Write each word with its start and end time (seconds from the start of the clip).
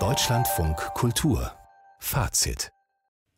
Deutschlandfunk 0.00 0.76
Kultur 0.94 1.52
Fazit 2.00 2.72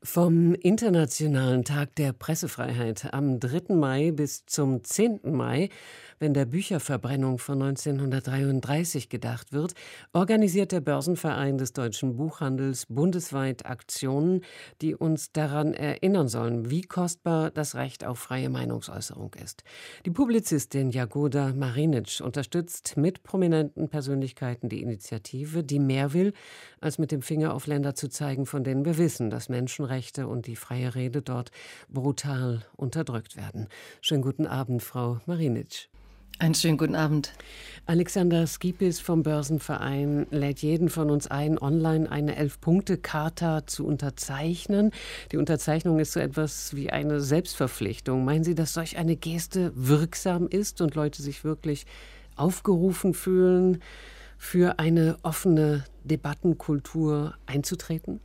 vom 0.02 0.54
Internationalen 0.54 1.62
Tag 1.62 1.94
der 1.96 2.14
Pressefreiheit 2.14 3.12
am 3.12 3.38
3. 3.38 3.74
Mai 3.74 4.12
bis 4.12 4.46
zum 4.46 4.82
10. 4.82 5.20
Mai 5.24 5.68
wenn 6.18 6.34
der 6.34 6.46
Bücherverbrennung 6.46 7.38
von 7.38 7.62
1933 7.62 9.08
gedacht 9.08 9.52
wird, 9.52 9.74
organisiert 10.12 10.72
der 10.72 10.80
Börsenverein 10.80 11.58
des 11.58 11.72
deutschen 11.72 12.16
Buchhandels 12.16 12.86
bundesweit 12.86 13.66
Aktionen, 13.66 14.42
die 14.80 14.94
uns 14.94 15.32
daran 15.32 15.74
erinnern 15.74 16.28
sollen, 16.28 16.70
wie 16.70 16.82
kostbar 16.82 17.50
das 17.50 17.74
Recht 17.74 18.04
auf 18.04 18.18
freie 18.18 18.48
Meinungsäußerung 18.48 19.34
ist. 19.42 19.64
Die 20.04 20.10
Publizistin 20.10 20.90
Jagoda 20.90 21.52
Marinic 21.52 22.20
unterstützt 22.22 22.96
mit 22.96 23.22
prominenten 23.22 23.88
Persönlichkeiten 23.88 24.68
die 24.68 24.82
Initiative, 24.82 25.62
die 25.62 25.78
mehr 25.78 26.12
will, 26.12 26.32
als 26.80 26.98
mit 26.98 27.12
dem 27.12 27.22
Finger 27.22 27.54
auf 27.54 27.66
Länder 27.66 27.94
zu 27.94 28.08
zeigen, 28.08 28.46
von 28.46 28.64
denen 28.64 28.84
wir 28.84 28.98
wissen, 28.98 29.30
dass 29.30 29.48
Menschenrechte 29.48 30.26
und 30.28 30.46
die 30.46 30.56
freie 30.56 30.94
Rede 30.94 31.22
dort 31.22 31.50
brutal 31.88 32.64
unterdrückt 32.76 33.36
werden. 33.36 33.68
Schönen 34.00 34.22
guten 34.22 34.46
Abend, 34.46 34.82
Frau 34.82 35.20
Marinic. 35.26 35.88
Einen 36.38 36.54
schönen 36.54 36.76
guten 36.76 36.94
Abend. 36.94 37.32
Alexander 37.86 38.46
Skipis 38.46 39.00
vom 39.00 39.22
Börsenverein 39.22 40.26
lädt 40.30 40.58
jeden 40.58 40.90
von 40.90 41.08
uns 41.08 41.28
ein, 41.28 41.58
online 41.58 42.12
eine 42.12 42.36
Elf-Punkte-Charta 42.36 43.66
zu 43.66 43.86
unterzeichnen. 43.86 44.90
Die 45.32 45.38
Unterzeichnung 45.38 45.98
ist 45.98 46.12
so 46.12 46.20
etwas 46.20 46.76
wie 46.76 46.90
eine 46.90 47.22
Selbstverpflichtung. 47.22 48.26
Meinen 48.26 48.44
Sie, 48.44 48.54
dass 48.54 48.74
solch 48.74 48.98
eine 48.98 49.16
Geste 49.16 49.72
wirksam 49.74 50.46
ist 50.46 50.82
und 50.82 50.94
Leute 50.94 51.22
sich 51.22 51.42
wirklich 51.42 51.86
aufgerufen 52.36 53.14
fühlen, 53.14 53.82
für 54.36 54.78
eine 54.78 55.16
offene 55.22 55.84
Debattenkultur 56.04 57.32
einzutreten? 57.46 58.20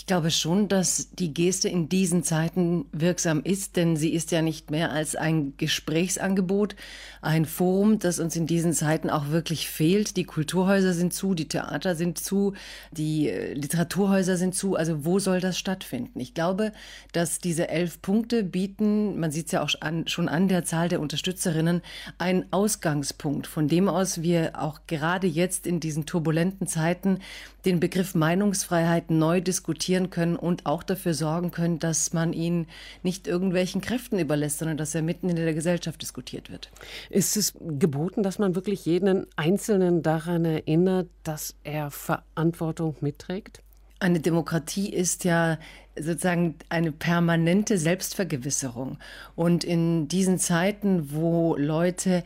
Ich 0.00 0.06
glaube 0.06 0.30
schon, 0.30 0.66
dass 0.66 1.10
die 1.12 1.34
Geste 1.34 1.68
in 1.68 1.90
diesen 1.90 2.22
Zeiten 2.24 2.86
wirksam 2.90 3.42
ist, 3.44 3.76
denn 3.76 3.96
sie 3.96 4.14
ist 4.14 4.30
ja 4.30 4.40
nicht 4.40 4.70
mehr 4.70 4.92
als 4.92 5.14
ein 5.14 5.52
Gesprächsangebot, 5.58 6.74
ein 7.20 7.44
Forum, 7.44 7.98
das 7.98 8.18
uns 8.18 8.34
in 8.34 8.46
diesen 8.46 8.72
Zeiten 8.72 9.10
auch 9.10 9.28
wirklich 9.28 9.68
fehlt. 9.68 10.16
Die 10.16 10.24
Kulturhäuser 10.24 10.94
sind 10.94 11.12
zu, 11.12 11.34
die 11.34 11.48
Theater 11.48 11.94
sind 11.96 12.18
zu, 12.18 12.54
die 12.92 13.28
äh, 13.28 13.52
Literaturhäuser 13.52 14.38
sind 14.38 14.54
zu. 14.54 14.74
Also 14.74 15.04
wo 15.04 15.18
soll 15.18 15.38
das 15.38 15.58
stattfinden? 15.58 16.18
Ich 16.18 16.32
glaube, 16.32 16.72
dass 17.12 17.38
diese 17.38 17.68
elf 17.68 18.00
Punkte 18.00 18.42
bieten, 18.42 19.20
man 19.20 19.30
sieht 19.30 19.46
es 19.46 19.52
ja 19.52 19.62
auch 19.62 19.70
an, 19.80 20.08
schon 20.08 20.30
an 20.30 20.48
der 20.48 20.64
Zahl 20.64 20.88
der 20.88 21.00
Unterstützerinnen, 21.00 21.82
einen 22.16 22.50
Ausgangspunkt, 22.54 23.46
von 23.46 23.68
dem 23.68 23.86
aus 23.86 24.22
wir 24.22 24.58
auch 24.58 24.80
gerade 24.86 25.26
jetzt 25.26 25.66
in 25.66 25.78
diesen 25.78 26.06
turbulenten 26.06 26.66
Zeiten 26.66 27.18
den 27.64 27.80
Begriff 27.80 28.14
Meinungsfreiheit 28.14 29.10
neu 29.10 29.40
diskutieren 29.40 30.10
können 30.10 30.36
und 30.36 30.66
auch 30.66 30.82
dafür 30.82 31.14
sorgen 31.14 31.50
können, 31.50 31.78
dass 31.78 32.12
man 32.12 32.32
ihn 32.32 32.66
nicht 33.02 33.26
irgendwelchen 33.26 33.80
Kräften 33.80 34.18
überlässt, 34.18 34.58
sondern 34.58 34.76
dass 34.76 34.94
er 34.94 35.02
mitten 35.02 35.28
in 35.28 35.36
der 35.36 35.54
Gesellschaft 35.54 36.00
diskutiert 36.00 36.50
wird. 36.50 36.70
Ist 37.10 37.36
es 37.36 37.54
geboten, 37.60 38.22
dass 38.22 38.38
man 38.38 38.54
wirklich 38.54 38.86
jeden 38.86 39.26
Einzelnen 39.36 40.02
daran 40.02 40.44
erinnert, 40.44 41.08
dass 41.22 41.54
er 41.64 41.90
Verantwortung 41.90 42.96
mitträgt? 43.00 43.62
Eine 43.98 44.20
Demokratie 44.20 44.88
ist 44.88 45.24
ja 45.24 45.58
sozusagen 45.94 46.54
eine 46.70 46.90
permanente 46.90 47.76
Selbstvergewisserung. 47.76 48.98
Und 49.36 49.62
in 49.62 50.08
diesen 50.08 50.38
Zeiten, 50.38 51.12
wo 51.12 51.54
Leute 51.56 52.24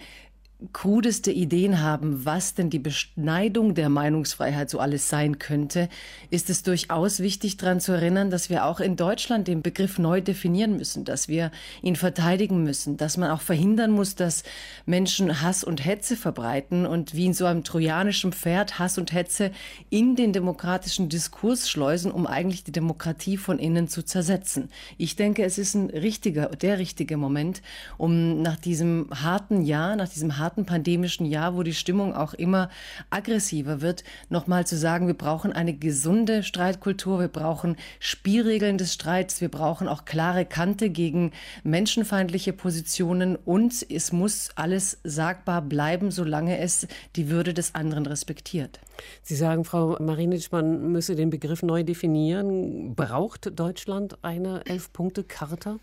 krudeste 0.73 1.31
Ideen 1.31 1.81
haben, 1.81 2.25
was 2.25 2.55
denn 2.55 2.71
die 2.71 2.79
Beschneidung 2.79 3.75
der 3.75 3.89
Meinungsfreiheit 3.89 4.71
so 4.71 4.79
alles 4.79 5.09
sein 5.09 5.39
könnte, 5.39 5.89
ist 6.31 6.49
es 6.49 6.63
durchaus 6.63 7.21
wichtig 7.21 7.57
daran 7.57 7.81
zu 7.81 7.93
erinnern, 7.93 8.31
dass 8.31 8.51
wir 8.51 8.65
auch 8.65 8.81
in 8.81 8.97
Deutschland 8.97 9.49
den 9.49 9.63
Begriff 9.63 9.99
neu 9.99 10.21
definieren 10.21 10.77
müssen, 10.77 11.05
dass 11.05 11.29
wir 11.29 11.51
ihn 11.83 11.97
verteidigen 11.97 12.63
müssen, 12.63 12.97
dass 12.97 13.17
man 13.17 13.31
auch 13.31 13.41
verhindern 13.41 13.91
muss, 13.91 14.15
dass 14.15 14.45
Menschen 14.87 15.43
Hass 15.43 15.65
und 15.65 15.85
Hetze 15.85 16.17
verbreiten 16.17 16.87
und 16.87 17.15
wie 17.15 17.27
in 17.27 17.35
so 17.35 17.47
einem 17.47 17.65
trojanischen 17.65 18.33
Pferd 18.33 18.79
Hass 18.79 18.97
und 18.97 19.13
Hetze 19.13 19.51
in 19.91 20.17
den 20.17 20.33
demokratischen 20.33 21.09
Diskurs 21.09 21.69
schleusen, 21.69 22.11
um 22.11 22.27
eigentlich 22.27 22.65
die 22.65 22.73
Demokratie 22.73 23.37
von 23.37 23.59
innen 23.59 23.89
zu 23.89 24.03
zersetzen. 24.03 24.71
Ich 24.99 25.17
denke, 25.17 25.45
es 25.45 25.59
ist 25.59 25.75
ein 25.75 25.91
richtiger, 25.91 26.47
der 26.49 26.79
richtige 26.79 27.17
Moment, 27.17 27.61
um 27.99 28.41
nach 28.41 28.57
diesem 28.57 29.09
harten 29.11 29.63
Jahr, 29.63 29.97
nach 29.97 30.09
diesem 30.09 30.39
harten 30.39 30.54
harten 30.55 30.67
pandemischen 30.67 31.27
Jahr, 31.27 31.57
wo 31.57 31.65
die 31.65 31.75
Stimmung 31.75 32.15
auch 32.15 32.33
immer 32.33 32.71
aggressiver 33.11 33.81
wird, 33.81 34.05
nochmal 34.29 34.65
zu 34.65 34.77
sagen, 34.77 35.09
wir 35.09 35.15
brauchen 35.15 35.53
eine 35.53 35.75
gesunde 35.75 36.45
Streitkultur, 36.45 37.19
wir 37.19 37.27
brauchen 37.27 37.77
Spielregeln 37.99 38.79
des 38.79 38.95
Streits, 38.95 39.41
wir 39.41 39.49
brauchen 39.49 39.89
auch 39.89 40.05
klare 40.05 40.45
Kante 40.45 40.91
gegen 40.91 41.33
menschenfeindliche 41.65 42.53
Positionen 42.53 43.35
und 43.35 43.85
es 43.91 44.13
muss 44.13 44.51
alles 44.55 44.99
sagbar 45.03 45.61
bleiben, 45.61 46.13
solange 46.13 46.59
es 46.59 46.87
die 47.17 47.29
Würde 47.31 47.53
des 47.53 47.75
anderen 47.75 48.07
respektiert. 48.07 48.79
Sie 49.23 49.35
sagen, 49.35 49.65
Frau 49.65 49.97
Marinic, 50.01 50.53
man 50.53 50.93
müsse 50.93 51.17
den 51.17 51.31
Begriff 51.31 51.65
neu 51.65 51.83
definieren. 51.83 52.95
Braucht 52.95 53.59
Deutschland 53.59 54.19
eine 54.23 54.65
Elf-Punkte-Charta? 54.67 55.81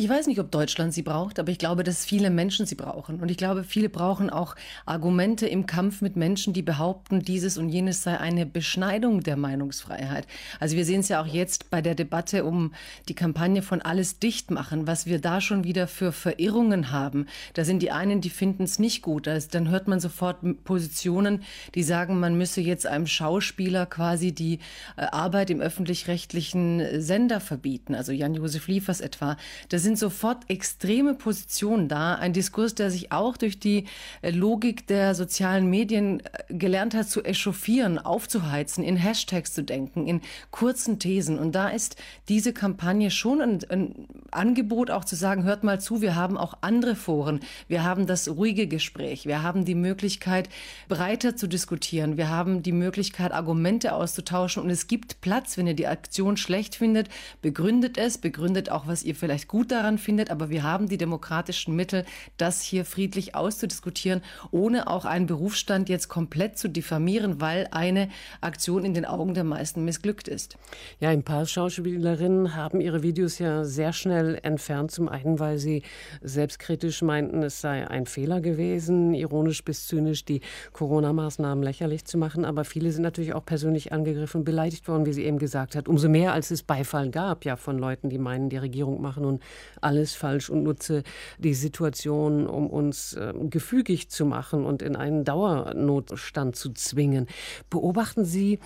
Ich 0.00 0.08
weiß 0.08 0.28
nicht, 0.28 0.38
ob 0.38 0.52
Deutschland 0.52 0.94
sie 0.94 1.02
braucht, 1.02 1.40
aber 1.40 1.50
ich 1.50 1.58
glaube, 1.58 1.82
dass 1.82 2.04
viele 2.04 2.30
Menschen 2.30 2.66
sie 2.66 2.76
brauchen. 2.76 3.18
Und 3.18 3.32
ich 3.32 3.36
glaube, 3.36 3.64
viele 3.64 3.88
brauchen 3.88 4.30
auch 4.30 4.54
Argumente 4.86 5.48
im 5.48 5.66
Kampf 5.66 6.02
mit 6.02 6.14
Menschen, 6.14 6.52
die 6.52 6.62
behaupten, 6.62 7.18
dieses 7.18 7.58
und 7.58 7.68
jenes 7.68 8.04
sei 8.04 8.16
eine 8.16 8.46
Beschneidung 8.46 9.24
der 9.24 9.36
Meinungsfreiheit. 9.36 10.28
Also 10.60 10.76
wir 10.76 10.84
sehen 10.84 11.00
es 11.00 11.08
ja 11.08 11.20
auch 11.20 11.26
jetzt 11.26 11.70
bei 11.70 11.82
der 11.82 11.96
Debatte 11.96 12.44
um 12.44 12.74
die 13.08 13.16
Kampagne 13.16 13.60
von 13.60 13.82
alles 13.82 14.20
dicht 14.20 14.52
machen, 14.52 14.86
was 14.86 15.06
wir 15.06 15.20
da 15.20 15.40
schon 15.40 15.64
wieder 15.64 15.88
für 15.88 16.12
Verirrungen 16.12 16.92
haben. 16.92 17.26
Da 17.54 17.64
sind 17.64 17.82
die 17.82 17.90
einen, 17.90 18.20
die 18.20 18.30
finden 18.30 18.62
es 18.62 18.78
nicht 18.78 19.02
gut. 19.02 19.26
dann 19.26 19.68
hört 19.68 19.88
man 19.88 19.98
sofort 19.98 20.62
Positionen, 20.62 21.42
die 21.74 21.82
sagen, 21.82 22.20
man 22.20 22.38
müsse 22.38 22.60
jetzt 22.60 22.86
einem 22.86 23.08
Schauspieler 23.08 23.84
quasi 23.86 24.30
die 24.30 24.60
äh, 24.96 25.06
Arbeit 25.06 25.50
im 25.50 25.60
öffentlich-rechtlichen 25.60 27.00
Sender 27.02 27.40
verbieten. 27.40 27.96
Also 27.96 28.12
Jan-Josef 28.12 28.68
Liefers 28.68 29.00
etwa. 29.00 29.36
Das 29.68 29.87
sind 29.88 29.98
sofort 29.98 30.44
extreme 30.48 31.14
Positionen 31.14 31.88
da. 31.88 32.14
Ein 32.16 32.34
Diskurs, 32.34 32.74
der 32.74 32.90
sich 32.90 33.10
auch 33.10 33.38
durch 33.38 33.58
die 33.58 33.86
äh, 34.20 34.30
Logik 34.30 34.86
der 34.86 35.14
sozialen 35.14 35.70
Medien 35.70 36.20
äh, 36.20 36.54
gelernt 36.54 36.94
hat 36.94 37.08
zu 37.08 37.24
echauffieren, 37.24 37.98
aufzuheizen, 37.98 38.84
in 38.84 38.96
Hashtags 38.96 39.54
zu 39.54 39.62
denken, 39.62 40.06
in 40.06 40.20
kurzen 40.50 40.98
Thesen. 40.98 41.38
Und 41.38 41.52
da 41.54 41.68
ist 41.68 41.96
diese 42.28 42.52
Kampagne 42.52 43.10
schon 43.10 43.40
ein, 43.40 43.60
ein 43.70 44.06
Angebot 44.30 44.90
auch 44.90 45.06
zu 45.06 45.16
sagen, 45.16 45.44
hört 45.44 45.64
mal 45.64 45.80
zu, 45.80 46.02
wir 46.02 46.14
haben 46.14 46.36
auch 46.36 46.58
andere 46.60 46.94
Foren. 46.94 47.40
Wir 47.66 47.82
haben 47.82 48.06
das 48.06 48.28
ruhige 48.28 48.66
Gespräch. 48.66 49.24
Wir 49.24 49.42
haben 49.42 49.64
die 49.64 49.74
Möglichkeit, 49.74 50.50
breiter 50.88 51.34
zu 51.34 51.46
diskutieren. 51.46 52.18
Wir 52.18 52.28
haben 52.28 52.62
die 52.62 52.72
Möglichkeit, 52.72 53.32
Argumente 53.32 53.94
auszutauschen. 53.94 54.62
Und 54.62 54.68
es 54.68 54.86
gibt 54.86 55.22
Platz, 55.22 55.56
wenn 55.56 55.66
ihr 55.66 55.74
die 55.74 55.86
Aktion 55.86 56.36
schlecht 56.36 56.74
findet, 56.74 57.08
begründet 57.40 57.96
es, 57.96 58.18
begründet 58.18 58.70
auch, 58.70 58.86
was 58.86 59.02
ihr 59.02 59.14
vielleicht 59.14 59.48
gut 59.48 59.72
daran 59.78 59.98
findet, 59.98 60.30
aber 60.30 60.50
wir 60.50 60.62
haben 60.62 60.88
die 60.88 60.98
demokratischen 60.98 61.74
Mittel, 61.76 62.04
das 62.36 62.62
hier 62.62 62.84
friedlich 62.84 63.34
auszudiskutieren, 63.34 64.22
ohne 64.50 64.88
auch 64.88 65.04
einen 65.04 65.26
Berufsstand 65.26 65.88
jetzt 65.88 66.08
komplett 66.08 66.58
zu 66.58 66.68
diffamieren, 66.68 67.40
weil 67.40 67.68
eine 67.70 68.08
Aktion 68.40 68.84
in 68.84 68.94
den 68.94 69.04
Augen 69.04 69.34
der 69.34 69.44
meisten 69.44 69.84
missglückt 69.84 70.28
ist. 70.28 70.56
Ja, 71.00 71.10
ein 71.10 71.22
paar 71.22 71.46
Schauspielerinnen 71.46 72.54
haben 72.56 72.80
ihre 72.80 73.02
Videos 73.02 73.38
ja 73.38 73.64
sehr 73.64 73.92
schnell 73.92 74.38
entfernt. 74.42 74.90
Zum 74.90 75.08
einen, 75.08 75.38
weil 75.38 75.58
sie 75.58 75.82
selbstkritisch 76.22 77.02
meinten, 77.02 77.42
es 77.42 77.60
sei 77.60 77.86
ein 77.88 78.06
Fehler 78.06 78.40
gewesen, 78.40 79.14
ironisch 79.14 79.64
bis 79.64 79.86
zynisch 79.86 80.24
die 80.24 80.40
Corona-Maßnahmen 80.72 81.62
lächerlich 81.62 82.04
zu 82.04 82.18
machen. 82.18 82.44
Aber 82.44 82.64
viele 82.64 82.90
sind 82.90 83.02
natürlich 83.02 83.34
auch 83.34 83.44
persönlich 83.44 83.92
angegriffen, 83.92 84.44
beleidigt 84.44 84.88
worden, 84.88 85.06
wie 85.06 85.12
sie 85.12 85.24
eben 85.24 85.38
gesagt 85.38 85.76
hat. 85.76 85.88
Umso 85.88 86.08
mehr, 86.08 86.32
als 86.32 86.50
es 86.50 86.62
Beifall 86.62 87.10
gab, 87.10 87.44
ja, 87.44 87.56
von 87.56 87.78
Leuten, 87.78 88.08
die 88.08 88.18
meinen, 88.18 88.48
die 88.48 88.56
Regierung 88.56 89.00
mache 89.00 89.20
nun 89.20 89.40
alles 89.80 90.14
falsch 90.14 90.50
und 90.50 90.62
nutze 90.62 91.02
die 91.38 91.54
Situation, 91.54 92.46
um 92.46 92.68
uns 92.68 93.14
äh, 93.14 93.32
gefügig 93.50 94.10
zu 94.10 94.26
machen 94.26 94.64
und 94.64 94.82
in 94.82 94.96
einen 94.96 95.24
Dauernotstand 95.24 96.56
zu 96.56 96.72
zwingen. 96.72 97.26
Beobachten 97.70 98.24
Sie 98.24 98.58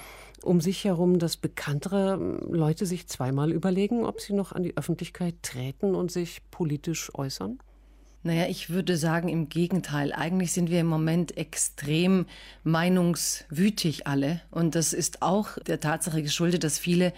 um 0.43 0.61
sich 0.61 0.85
herum, 0.85 1.19
dass 1.19 1.37
bekanntere 1.37 2.15
ähm, 2.15 2.39
Leute 2.53 2.87
sich 2.87 3.07
zweimal 3.07 3.53
überlegen, 3.53 4.05
ob 4.05 4.21
sie 4.21 4.33
noch 4.33 4.53
an 4.53 4.63
die 4.63 4.77
Öffentlichkeit 4.77 5.37
treten 5.43 5.95
und 5.95 6.11
sich 6.11 6.41
politisch 6.51 7.15
äußern? 7.15 7.59
Naja, 8.25 8.47
ich 8.49 8.71
würde 8.71 8.97
sagen, 8.97 9.29
im 9.29 9.49
Gegenteil. 9.49 10.13
Eigentlich 10.13 10.53
sind 10.53 10.71
wir 10.71 10.81
im 10.81 10.87
Moment 10.87 11.37
extrem 11.37 12.27
meinungswütig 12.63 14.07
alle. 14.07 14.41
Und 14.53 14.77
das 14.77 14.93
ist 14.93 15.23
auch 15.23 15.59
der 15.67 15.81
Tatsache 15.81 16.23
geschuldet, 16.23 16.63
dass 16.63 16.79
viele 16.79 17.13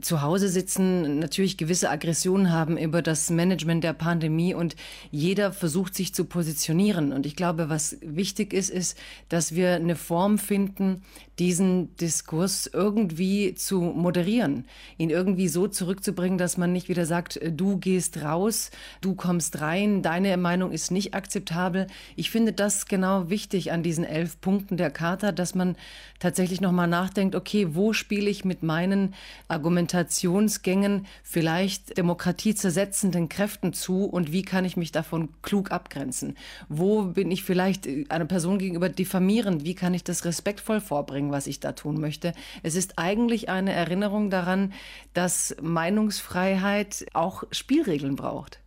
zu 0.00 0.22
Hause 0.22 0.48
sitzen, 0.48 1.18
natürlich 1.18 1.56
gewisse 1.56 1.90
Aggressionen 1.90 2.52
haben 2.52 2.78
über 2.78 3.02
das 3.02 3.28
Management 3.30 3.82
der 3.82 3.92
Pandemie 3.92 4.54
und 4.54 4.76
jeder 5.10 5.52
versucht 5.52 5.94
sich 5.94 6.14
zu 6.14 6.24
positionieren. 6.24 7.12
Und 7.12 7.26
ich 7.26 7.34
glaube, 7.34 7.68
was 7.68 7.96
wichtig 8.00 8.52
ist, 8.52 8.70
ist, 8.70 8.96
dass 9.28 9.54
wir 9.54 9.74
eine 9.74 9.96
Form 9.96 10.38
finden, 10.38 11.02
diesen 11.40 11.96
Diskurs 11.96 12.70
irgendwie 12.70 13.54
zu 13.54 13.80
moderieren, 13.80 14.66
ihn 14.98 15.08
irgendwie 15.08 15.48
so 15.48 15.68
zurückzubringen, 15.68 16.36
dass 16.36 16.58
man 16.58 16.70
nicht 16.70 16.90
wieder 16.90 17.06
sagt, 17.06 17.38
äh, 17.38 17.50
du 17.50 17.78
gehst 17.78 18.22
raus, 18.22 18.70
du 19.00 19.14
kommst 19.14 19.62
rein, 19.62 20.02
deine 20.02 20.36
Meinung 20.36 20.70
ist 20.70 20.90
nicht 20.90 21.14
akzeptabel. 21.14 21.86
Ich 22.14 22.30
finde 22.30 22.52
das 22.52 22.84
genau 22.84 23.30
wichtig 23.30 23.72
an 23.72 23.82
diesen 23.82 24.04
elf 24.04 24.38
Punkten 24.42 24.76
der 24.76 24.90
Charta, 24.90 25.32
dass 25.32 25.54
man 25.54 25.76
tatsächlich 26.18 26.60
nochmal 26.60 26.88
nachdenkt, 26.88 27.34
okay, 27.34 27.68
wo 27.74 27.94
spiele 27.94 28.28
ich 28.28 28.44
mit 28.44 28.62
meinen 28.62 29.14
Argumentationsgängen 29.48 31.06
vielleicht 31.22 31.96
demokratiezersetzenden 31.96 33.30
Kräften 33.30 33.72
zu 33.72 34.04
und 34.04 34.30
wie 34.30 34.42
kann 34.42 34.66
ich 34.66 34.76
mich 34.76 34.92
davon 34.92 35.30
klug 35.40 35.70
abgrenzen? 35.70 36.36
Wo 36.68 37.04
bin 37.04 37.30
ich 37.30 37.44
vielleicht 37.44 37.86
äh, 37.86 38.04
einer 38.10 38.26
Person 38.26 38.58
gegenüber 38.58 38.90
diffamierend? 38.90 39.64
Wie 39.64 39.74
kann 39.74 39.94
ich 39.94 40.04
das 40.04 40.26
respektvoll 40.26 40.82
vorbringen? 40.82 41.29
Was 41.32 41.46
ich 41.46 41.60
da 41.60 41.72
tun 41.72 42.00
möchte. 42.00 42.32
Es 42.62 42.74
ist 42.74 42.98
eigentlich 42.98 43.48
eine 43.48 43.72
Erinnerung 43.72 44.30
daran, 44.30 44.72
dass 45.14 45.56
Meinungsfreiheit 45.60 47.06
auch 47.12 47.44
Spielregeln 47.50 48.16
braucht. 48.16 48.60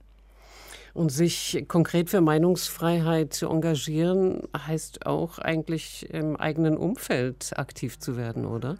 Und 0.93 1.09
sich 1.09 1.65
konkret 1.67 2.11
für 2.11 2.21
Meinungsfreiheit 2.21 3.33
zu 3.33 3.49
engagieren, 3.49 4.43
heißt 4.55 5.07
auch 5.07 5.39
eigentlich 5.39 6.07
im 6.11 6.35
eigenen 6.35 6.77
Umfeld 6.77 7.57
aktiv 7.57 7.97
zu 7.97 8.15
werden, 8.15 8.45
oder? 8.45 8.77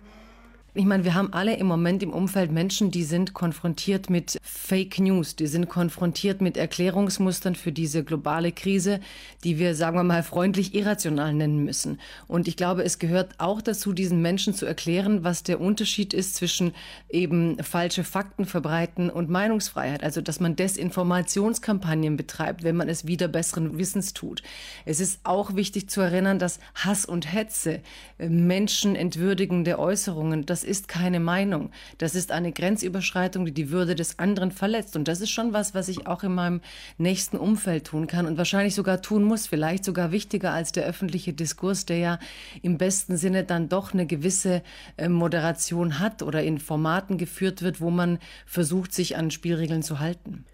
Ich 0.76 0.86
meine, 0.86 1.04
wir 1.04 1.14
haben 1.14 1.32
alle 1.34 1.56
im 1.58 1.68
Moment 1.68 2.02
im 2.02 2.12
Umfeld 2.12 2.52
Menschen, 2.52 2.90
die 2.90 3.04
sind 3.04 3.36
konfrontiert 3.36 4.10
mit 4.10 4.40
Fake 4.42 4.98
News, 4.98 5.36
die 5.36 5.46
sind 5.46 5.70
konfrontiert 5.70 6.42
mit 6.42 6.58
Erklärungsmustern 6.58 7.54
für 7.54 7.72
diese 7.72 8.04
globale 8.04 8.52
Krise, 8.52 9.00
die 9.44 9.60
wir, 9.60 9.76
sagen 9.76 9.98
wir 9.98 10.04
mal, 10.04 10.24
freundlich 10.24 10.74
irrational 10.74 11.36
nennen 11.36 11.64
müssen. 11.64 12.00
Und 12.28 12.48
ich 12.48 12.58
glaube, 12.58 12.84
es 12.84 12.98
gehört 12.98 13.36
auch 13.38 13.62
dazu, 13.62 13.94
diesen 13.94 14.24
Menschen 14.24 14.56
zu 14.56 14.66
erklären, 14.66 15.24
was 15.24 15.44
der 15.44 15.62
Unterschied 15.62 16.12
ist 16.12 16.34
zwischen 16.38 16.74
eben 17.08 17.62
falsche 17.62 18.04
Fakten 18.04 18.46
verbreiten 18.46 19.12
und 19.12 19.30
Meinungsfreiheit. 19.30 20.04
Also, 20.04 20.22
dass 20.22 20.40
man 20.40 20.56
Desinformationskampagnen 20.56 22.18
betreibt, 22.18 22.64
wenn 22.64 22.78
man 22.78 22.90
es 22.90 23.06
wieder 23.06 23.28
besseren 23.28 23.78
Wissens 23.78 24.14
tut. 24.14 24.42
Es 24.86 25.00
ist 25.00 25.20
auch 25.24 25.54
wichtig 25.54 25.92
zu 25.92 26.02
erinnern, 26.02 26.40
dass 26.40 26.60
Hass 26.74 27.06
und 27.06 27.32
Hetze, 27.32 27.82
äh, 28.18 28.28
menschenentwürdigende 28.28 29.78
Äußerungen, 29.78 30.48
das 30.64 30.70
ist 30.70 30.88
keine 30.88 31.20
Meinung. 31.20 31.72
Das 31.98 32.16
ist 32.16 32.32
eine 32.32 32.54
Grenzüberschreitung, 32.54 33.44
die 33.44 33.52
die 33.52 33.70
Würde 33.70 33.96
des 33.96 34.18
anderen 34.18 34.50
verletzt. 34.50 34.96
Und 34.96 35.10
das 35.10 35.20
ist 35.20 35.30
schon 35.30 35.52
was, 35.52 35.76
was 35.76 35.90
ich 35.90 36.08
auch 36.08 36.24
in 36.24 36.34
meinem 36.34 36.62
nächsten 36.98 37.36
Umfeld 37.36 37.86
tun 37.86 38.08
kann 38.08 38.26
und 38.26 38.38
wahrscheinlich 38.38 38.74
sogar 38.74 39.02
tun 39.02 39.26
muss. 39.26 39.46
Vielleicht 39.46 39.84
sogar 39.84 40.14
wichtiger 40.14 40.54
als 40.54 40.72
der 40.72 40.86
öffentliche 40.86 41.34
Diskurs, 41.34 41.86
der 41.86 41.98
ja 41.98 42.20
im 42.62 42.78
besten 42.78 43.18
Sinne 43.18 43.44
dann 43.44 43.68
doch 43.68 43.94
eine 43.94 44.06
gewisse 44.06 44.64
äh, 44.96 45.10
Moderation 45.10 46.00
hat 46.00 46.24
oder 46.24 46.42
in 46.44 46.60
Formaten 46.60 47.18
geführt 47.18 47.62
wird, 47.62 47.82
wo 47.82 47.90
man 47.90 48.20
versucht, 48.46 48.94
sich 48.94 49.18
an 49.18 49.32
Spielregeln 49.32 49.84
zu 49.84 50.00
halten. 50.00 50.46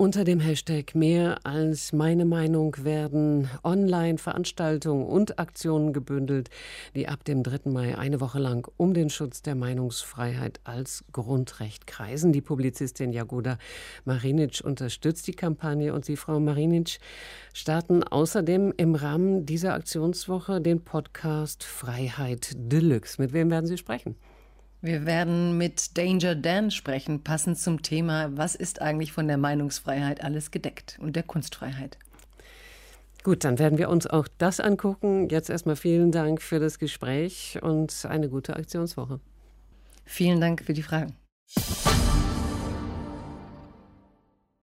Unter 0.00 0.24
dem 0.24 0.40
Hashtag 0.40 0.94
Mehr 0.94 1.40
als 1.44 1.92
meine 1.92 2.24
Meinung 2.24 2.74
werden 2.84 3.50
Online-Veranstaltungen 3.62 5.04
und 5.04 5.38
Aktionen 5.38 5.92
gebündelt, 5.92 6.48
die 6.94 7.06
ab 7.06 7.22
dem 7.24 7.42
3. 7.42 7.70
Mai 7.70 7.98
eine 7.98 8.18
Woche 8.22 8.38
lang 8.38 8.66
um 8.78 8.94
den 8.94 9.10
Schutz 9.10 9.42
der 9.42 9.54
Meinungsfreiheit 9.56 10.60
als 10.64 11.04
Grundrecht 11.12 11.86
kreisen. 11.86 12.32
Die 12.32 12.40
Publizistin 12.40 13.12
Jagoda 13.12 13.58
Marinic 14.06 14.62
unterstützt 14.64 15.26
die 15.26 15.34
Kampagne 15.34 15.92
und 15.92 16.06
Sie, 16.06 16.16
Frau 16.16 16.40
Marinic, 16.40 16.98
starten 17.52 18.02
außerdem 18.02 18.72
im 18.78 18.94
Rahmen 18.94 19.44
dieser 19.44 19.74
Aktionswoche 19.74 20.62
den 20.62 20.82
Podcast 20.82 21.62
Freiheit 21.62 22.52
Deluxe. 22.56 23.20
Mit 23.20 23.34
wem 23.34 23.50
werden 23.50 23.66
Sie 23.66 23.76
sprechen? 23.76 24.16
Wir 24.82 25.04
werden 25.04 25.58
mit 25.58 25.98
Danger 25.98 26.34
Dan 26.34 26.70
sprechen, 26.70 27.22
passend 27.22 27.58
zum 27.58 27.82
Thema, 27.82 28.30
was 28.36 28.54
ist 28.54 28.80
eigentlich 28.80 29.12
von 29.12 29.28
der 29.28 29.36
Meinungsfreiheit 29.36 30.24
alles 30.24 30.50
gedeckt 30.50 30.98
und 31.02 31.16
der 31.16 31.22
Kunstfreiheit. 31.22 31.98
Gut, 33.22 33.44
dann 33.44 33.58
werden 33.58 33.76
wir 33.76 33.90
uns 33.90 34.06
auch 34.06 34.26
das 34.38 34.60
angucken. 34.60 35.28
Jetzt 35.28 35.50
erstmal 35.50 35.76
vielen 35.76 36.10
Dank 36.10 36.40
für 36.40 36.58
das 36.58 36.78
Gespräch 36.78 37.58
und 37.60 38.06
eine 38.08 38.30
gute 38.30 38.56
Aktionswoche. 38.56 39.20
Vielen 40.06 40.40
Dank 40.40 40.64
für 40.64 40.72
die 40.72 40.82
Fragen. 40.82 41.14